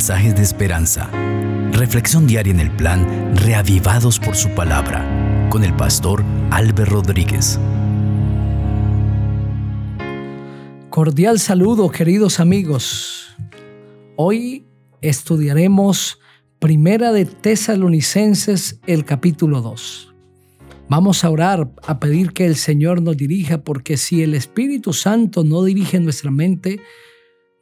[0.00, 1.10] mensajes de esperanza.
[1.72, 5.04] Reflexión diaria en el plan Reavivados por su palabra
[5.50, 7.60] con el pastor Álvaro Rodríguez.
[10.88, 13.36] Cordial saludo, queridos amigos.
[14.16, 14.64] Hoy
[15.02, 16.18] estudiaremos
[16.58, 20.14] Primera de Tesalonicenses, el capítulo 2.
[20.88, 25.44] Vamos a orar, a pedir que el Señor nos dirija, porque si el Espíritu Santo
[25.44, 26.80] no dirige nuestra mente,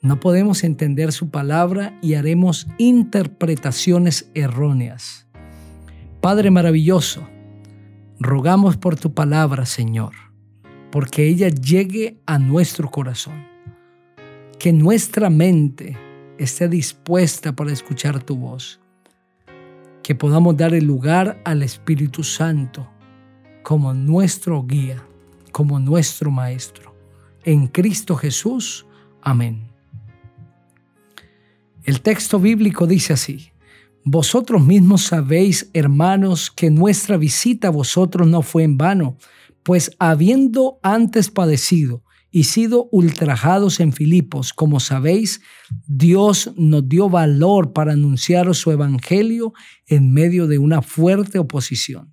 [0.01, 5.27] no podemos entender su palabra y haremos interpretaciones erróneas.
[6.21, 7.29] Padre maravilloso,
[8.21, 10.13] rogamos por tu palabra, Señor,
[10.93, 13.47] porque ella llegue a nuestro corazón.
[14.59, 15.97] Que nuestra mente
[16.39, 18.81] esté dispuesta para escuchar tu voz.
[20.03, 22.89] Que podamos dar el lugar al Espíritu Santo
[23.63, 25.05] como nuestro guía,
[25.53, 26.95] como nuestro Maestro.
[27.45, 28.87] En Cristo Jesús.
[29.21, 29.68] Amén.
[31.89, 33.51] El texto bíblico dice así,
[34.05, 39.17] Vosotros mismos sabéis, hermanos, que nuestra visita a vosotros no fue en vano,
[39.63, 45.41] pues habiendo antes padecido y sido ultrajados en Filipos, como sabéis,
[45.87, 49.55] Dios nos dio valor para anunciaros su evangelio
[49.87, 52.13] en medio de una fuerte oposición.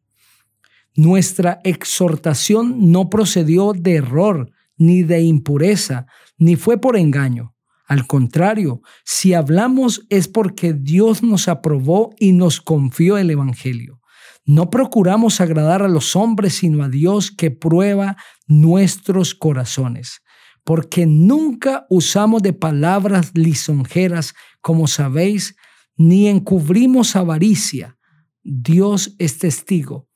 [0.96, 6.06] Nuestra exhortación no procedió de error, ni de impureza,
[6.38, 7.55] ni fue por engaño.
[7.88, 14.02] Al contrario, si hablamos es porque Dios nos aprobó y nos confió el Evangelio.
[14.46, 18.16] No procuramos agradar a los hombres, sino a Dios que prueba
[18.48, 20.22] nuestros corazones,
[20.64, 25.56] porque nunca usamos de palabras lisonjeras, como sabéis,
[25.98, 27.98] ni encubrimos avaricia.
[28.44, 30.08] Dios es testigo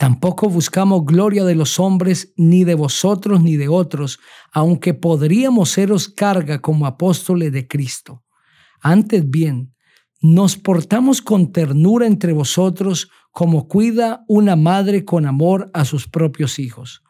[0.00, 4.18] Tampoco buscamos gloria de los hombres, ni de vosotros, ni de otros,
[4.50, 8.24] aunque podríamos seros carga como apóstoles de Cristo.
[8.80, 9.74] Antes bien,
[10.22, 16.58] nos portamos con ternura entre vosotros, como cuida una madre con amor a sus propios
[16.58, 17.02] hijos.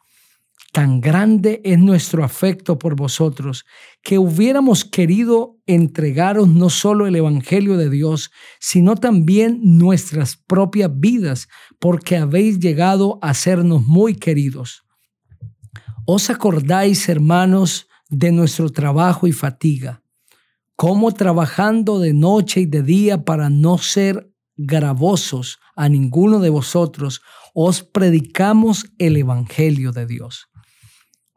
[0.72, 3.64] Tan grande es nuestro afecto por vosotros
[4.02, 11.48] que hubiéramos querido entregaros no solo el Evangelio de Dios, sino también nuestras propias vidas,
[11.80, 14.84] porque habéis llegado a sernos muy queridos.
[16.06, 20.02] ¿Os acordáis, hermanos, de nuestro trabajo y fatiga?
[20.76, 27.22] Cómo trabajando de noche y de día para no ser gravosos a ninguno de vosotros,
[27.54, 30.49] os predicamos el Evangelio de Dios.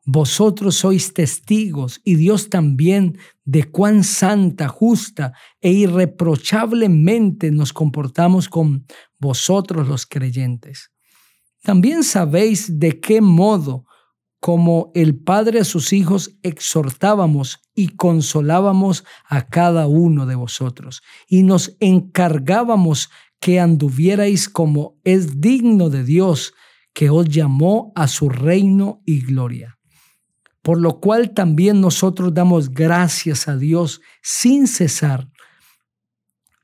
[0.06, 5.32] Vosotros sois testigos y Dios también de cuán santa, justa
[5.62, 8.86] e irreprochablemente nos comportamos con
[9.18, 10.92] vosotros los creyentes.
[11.62, 13.86] También sabéis de qué modo,
[14.42, 21.44] como el Padre a sus hijos, exhortábamos y consolábamos a cada uno de vosotros, y
[21.44, 23.10] nos encargábamos
[23.40, 26.54] que anduvierais como es digno de Dios,
[26.94, 29.78] que os llamó a su reino y gloria
[30.64, 35.30] por lo cual también nosotros damos gracias a Dios sin cesar,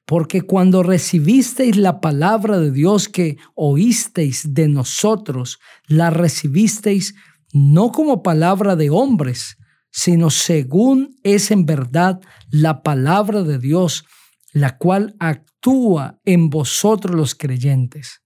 [0.06, 7.14] porque cuando recibisteis la palabra de Dios que oísteis de nosotros, la recibisteis
[7.54, 9.58] no como palabra de hombres,
[9.92, 14.06] sino según es en verdad la palabra de Dios,
[14.54, 18.22] la cual actúa en vosotros los creyentes.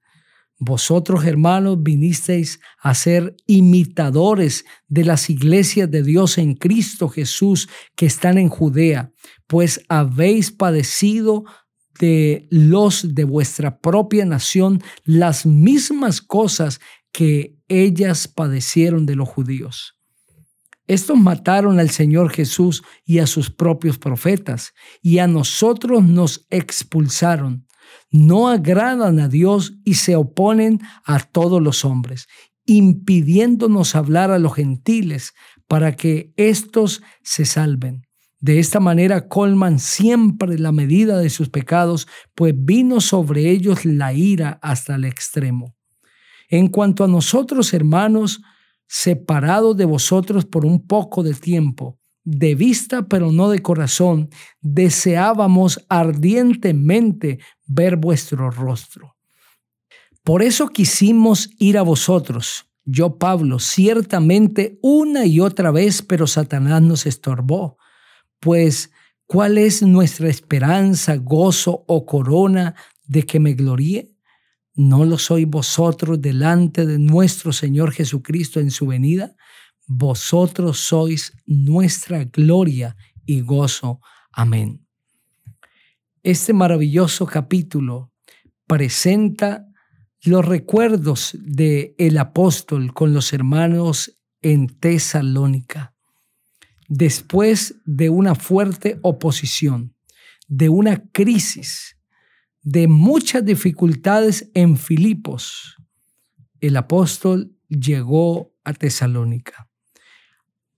[0.59, 8.05] Vosotros, hermanos, vinisteis a ser imitadores de las iglesias de Dios en Cristo Jesús que
[8.05, 9.11] están en Judea,
[9.47, 11.43] pues habéis padecido
[11.99, 16.79] de los de vuestra propia nación las mismas cosas
[17.11, 19.95] que ellas padecieron de los judíos.
[20.87, 27.62] Estos mataron al Señor Jesús y a sus propios profetas, y a nosotros nos expulsaron
[28.11, 32.27] no agradan a Dios y se oponen a todos los hombres,
[32.65, 35.33] impidiéndonos hablar a los gentiles
[35.67, 38.05] para que éstos se salven.
[38.39, 44.13] De esta manera colman siempre la medida de sus pecados, pues vino sobre ellos la
[44.13, 45.75] ira hasta el extremo.
[46.49, 48.41] En cuanto a nosotros, hermanos,
[48.85, 54.29] separados de vosotros por un poco de tiempo, de vista pero no de corazón,
[54.61, 59.15] deseábamos ardientemente ver vuestro rostro.
[60.23, 66.81] Por eso quisimos ir a vosotros, yo Pablo, ciertamente una y otra vez, pero Satanás
[66.81, 67.77] nos estorbó,
[68.39, 68.91] pues
[69.25, 72.75] ¿cuál es nuestra esperanza, gozo o corona
[73.05, 74.11] de que me gloríe?
[74.75, 79.35] ¿No lo sois vosotros delante de nuestro Señor Jesucristo en su venida?
[79.87, 82.95] Vosotros sois nuestra gloria
[83.25, 83.99] y gozo.
[84.31, 84.85] Amén.
[86.23, 88.11] Este maravilloso capítulo
[88.65, 89.67] presenta
[90.23, 95.93] los recuerdos de el apóstol con los hermanos en Tesalónica.
[96.87, 99.95] Después de una fuerte oposición,
[100.47, 101.97] de una crisis,
[102.61, 105.75] de muchas dificultades en Filipos,
[106.61, 109.69] el apóstol llegó a Tesalónica.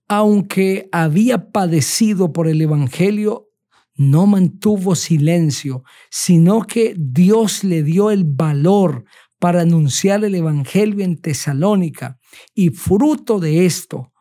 [0.08, 3.48] Aunque había padecido por el Evangelio,
[3.94, 9.04] no mantuvo silencio, sino que Dios le dio el valor
[9.38, 12.18] para anunciar el Evangelio en Tesalónica
[12.54, 14.12] y fruto de esto,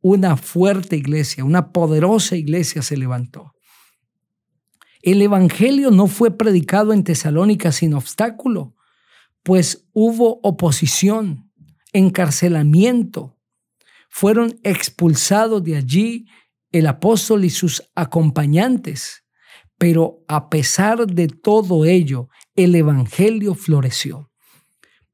[0.00, 3.54] una fuerte iglesia, una poderosa iglesia se levantó.
[5.02, 8.74] El Evangelio no fue predicado en Tesalónica sin obstáculo,
[9.42, 11.50] pues hubo oposición,
[11.92, 13.36] encarcelamiento.
[14.16, 16.26] Fueron expulsados de allí
[16.70, 19.24] el apóstol y sus acompañantes.
[19.76, 24.30] Pero a pesar de todo ello, el Evangelio floreció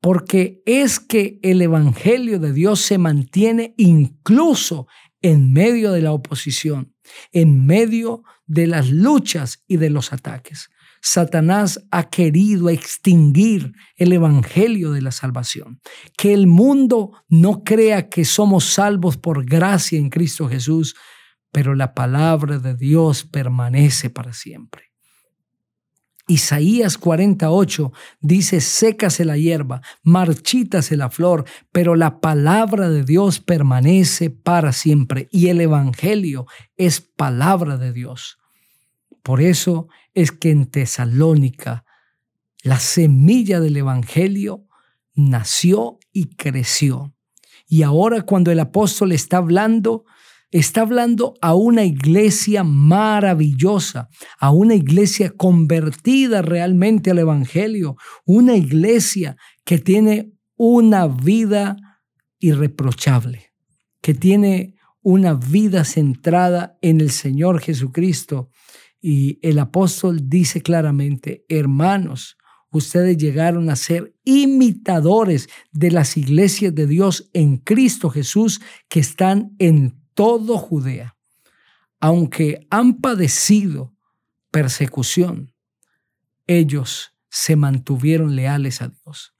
[0.01, 4.87] porque es que el Evangelio de Dios se mantiene incluso
[5.23, 6.95] en medio de la oposición,
[7.33, 10.71] en medio de las luchas y de los ataques.
[11.01, 15.81] Satanás ha querido extinguir el Evangelio de la salvación.
[16.17, 20.95] Que el mundo no crea que somos salvos por gracia en Cristo Jesús,
[21.53, 24.91] pero la palabra de Dios permanece para siempre.
[26.31, 34.31] Isaías 48 dice, sécase la hierba, marchítase la flor, pero la palabra de Dios permanece
[34.31, 36.47] para siempre y el Evangelio
[36.77, 38.40] es palabra de Dios.
[39.23, 41.85] Por eso es que en Tesalónica
[42.63, 44.67] la semilla del Evangelio
[45.15, 47.15] nació y creció.
[47.67, 50.05] Y ahora cuando el apóstol está hablando,
[50.53, 54.09] Está hablando a una iglesia maravillosa,
[54.41, 61.77] a una iglesia convertida realmente al Evangelio, una iglesia que tiene una vida
[62.41, 63.53] irreprochable,
[64.03, 68.51] que tiene una vida centrada en el Señor Jesucristo.
[69.01, 72.37] Y el apóstol dice claramente, hermanos,
[72.71, 79.55] ustedes llegaron a ser imitadores de las iglesias de Dios en Cristo Jesús que están
[79.59, 81.17] en todo Judea,
[81.99, 83.95] aunque han padecido
[84.51, 85.55] persecución,
[86.47, 89.35] ellos se mantuvieron leales a Dios.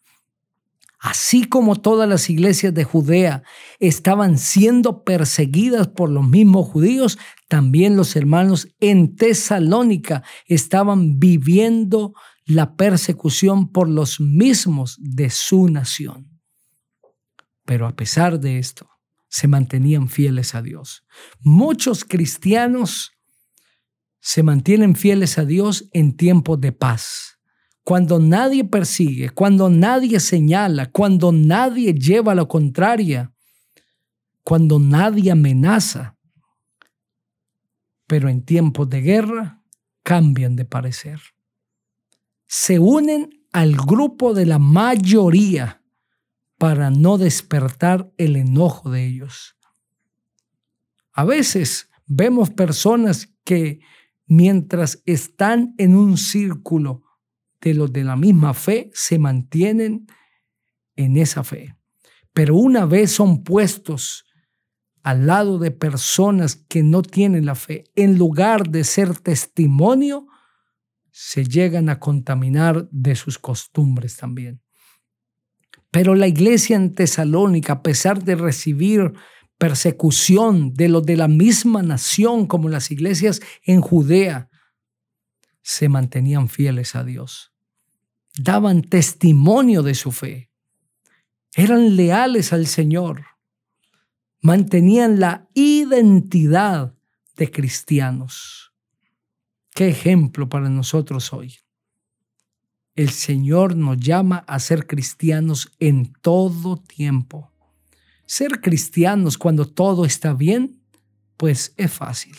[0.99, 3.43] Así como todas las iglesias de Judea
[3.79, 7.19] estaban siendo perseguidas por los mismos judíos,
[7.51, 12.15] también los hermanos en Tesalónica estaban viviendo
[12.47, 16.41] la persecución por los mismos de su nación.
[17.65, 18.89] Pero a pesar de esto,
[19.29, 21.05] se mantenían fieles a Dios.
[21.41, 23.11] Muchos cristianos
[24.21, 27.41] se mantienen fieles a Dios en tiempos de paz.
[27.83, 33.33] Cuando nadie persigue, cuando nadie señala, cuando nadie lleva lo contraria,
[34.45, 36.17] cuando nadie amenaza.
[38.11, 39.63] Pero en tiempos de guerra
[40.03, 41.21] cambian de parecer.
[42.49, 45.85] Se unen al grupo de la mayoría
[46.59, 49.57] para no despertar el enojo de ellos.
[51.13, 53.79] A veces vemos personas que
[54.27, 57.05] mientras están en un círculo
[57.61, 60.09] de los de la misma fe, se mantienen
[60.97, 61.77] en esa fe.
[62.33, 64.25] Pero una vez son puestos
[65.03, 70.27] al lado de personas que no tienen la fe, en lugar de ser testimonio,
[71.11, 74.63] se llegan a contaminar de sus costumbres también.
[75.91, 79.13] Pero la iglesia en Tesalónica, a pesar de recibir
[79.59, 84.49] persecución de los de la misma nación como las iglesias en Judea,
[85.63, 87.53] se mantenían fieles a Dios.
[88.39, 90.51] Daban testimonio de su fe.
[91.55, 93.25] Eran leales al Señor.
[94.41, 96.95] Mantenían la identidad
[97.37, 98.73] de cristianos.
[99.75, 101.57] Qué ejemplo para nosotros hoy
[103.01, 107.51] el Señor nos llama a ser cristianos en todo tiempo.
[108.27, 110.83] Ser cristianos cuando todo está bien,
[111.39, 112.37] pues es fácil.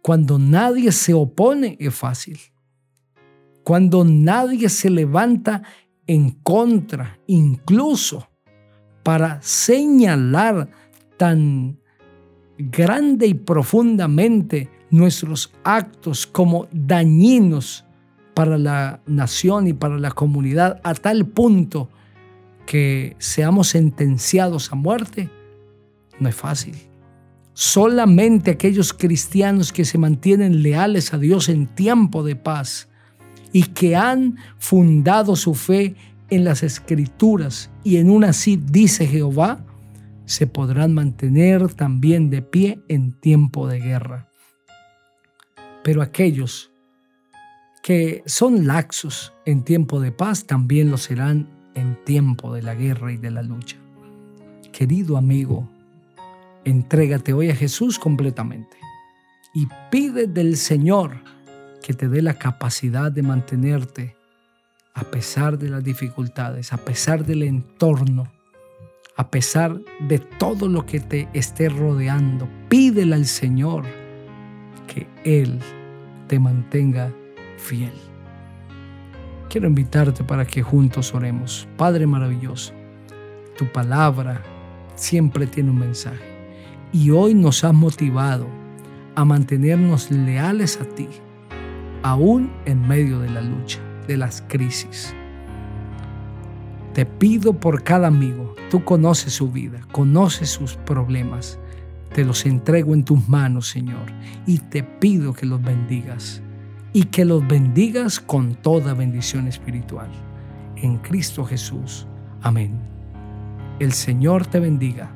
[0.00, 2.38] Cuando nadie se opone, es fácil.
[3.64, 5.62] Cuando nadie se levanta
[6.06, 8.29] en contra, incluso
[9.10, 10.68] para señalar
[11.16, 11.80] tan
[12.56, 17.84] grande y profundamente nuestros actos como dañinos
[18.34, 21.90] para la nación y para la comunidad a tal punto
[22.66, 25.28] que seamos sentenciados a muerte,
[26.20, 26.76] no es fácil.
[27.52, 32.88] Solamente aquellos cristianos que se mantienen leales a Dios en tiempo de paz
[33.50, 35.96] y que han fundado su fe
[36.30, 39.64] en las escrituras y en una así dice Jehová,
[40.24, 44.28] se podrán mantener también de pie en tiempo de guerra.
[45.82, 46.70] Pero aquellos
[47.82, 53.12] que son laxos en tiempo de paz también lo serán en tiempo de la guerra
[53.12, 53.76] y de la lucha.
[54.72, 55.68] Querido amigo,
[56.64, 58.76] entrégate hoy a Jesús completamente
[59.54, 61.24] y pide del Señor
[61.82, 64.19] que te dé la capacidad de mantenerte
[64.94, 68.30] a pesar de las dificultades, a pesar del entorno,
[69.16, 72.48] a pesar de todo lo que te esté rodeando.
[72.68, 73.84] Pídele al Señor
[74.86, 75.58] que Él
[76.26, 77.12] te mantenga
[77.56, 77.92] fiel.
[79.48, 81.68] Quiero invitarte para que juntos oremos.
[81.76, 82.72] Padre maravilloso,
[83.56, 84.42] tu palabra
[84.94, 86.24] siempre tiene un mensaje
[86.92, 88.46] y hoy nos has motivado
[89.16, 91.08] a mantenernos leales a ti,
[92.02, 95.14] aún en medio de la lucha de las crisis.
[96.94, 101.58] Te pido por cada amigo, tú conoces su vida, conoces sus problemas.
[102.14, 104.12] Te los entrego en tus manos, Señor,
[104.46, 106.42] y te pido que los bendigas
[106.92, 110.10] y que los bendigas con toda bendición espiritual.
[110.76, 112.06] En Cristo Jesús.
[112.42, 112.72] Amén.
[113.78, 115.12] El Señor te bendiga